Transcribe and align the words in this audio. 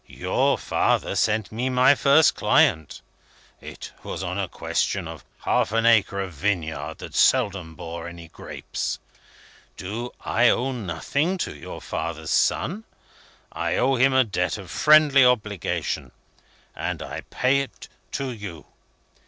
Your 0.07 0.57
father 0.57 1.15
sent 1.15 1.51
me 1.51 1.69
my 1.69 1.93
first 1.93 2.33
client. 2.33 3.01
(It 3.59 3.91
was 4.03 4.23
on 4.23 4.39
a 4.39 4.47
question 4.47 5.07
of 5.07 5.23
half 5.41 5.71
an 5.71 5.85
acre 5.85 6.19
of 6.21 6.33
vineyard 6.33 6.97
that 6.97 7.13
seldom 7.13 7.75
bore 7.75 8.07
any 8.07 8.27
grapes.) 8.27 8.97
Do 9.77 10.11
I 10.21 10.49
owe 10.49 10.71
nothing 10.71 11.37
to 11.45 11.55
your 11.55 11.81
father's 11.81 12.31
son? 12.31 12.83
I 13.51 13.75
owe 13.75 13.93
him 13.95 14.11
a 14.15 14.23
debt 14.23 14.57
of 14.57 14.71
friendly 14.71 15.23
obligation, 15.23 16.09
and 16.75 17.03
I 17.03 17.21
pay 17.29 17.59
it 17.59 17.87
to 18.13 18.31
you. 18.31 18.65